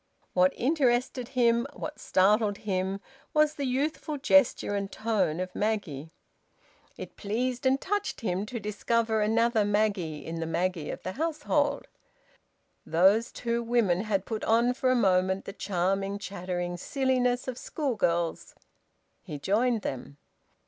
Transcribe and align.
What 0.33 0.51
interested 0.55 1.27
him, 1.27 1.67
what 1.73 1.99
startled 1.99 2.57
him, 2.57 3.01
was 3.35 3.53
the 3.53 3.67
youthful 3.67 4.17
gesture 4.17 4.73
and 4.75 4.91
tone 4.91 5.39
of 5.39 5.53
Maggie. 5.55 6.09
It 6.97 7.17
pleased 7.17 7.67
and 7.67 7.79
touched 7.79 8.21
him 8.21 8.47
to 8.47 8.59
discover 8.59 9.21
another 9.21 9.63
Maggie 9.63 10.25
in 10.25 10.39
the 10.39 10.47
Maggie 10.47 10.89
of 10.89 11.03
the 11.03 11.11
household. 11.11 11.87
Those 12.83 13.31
two 13.31 13.61
women 13.61 14.01
had 14.05 14.25
put 14.25 14.43
on 14.45 14.73
for 14.73 14.89
a 14.89 14.95
moment 14.95 15.45
the 15.45 15.53
charming, 15.53 16.17
chattering 16.17 16.77
silliness 16.77 17.47
of 17.47 17.59
schoolgirls. 17.59 18.55
He 19.21 19.37
joined 19.37 19.83
them. 19.83 20.17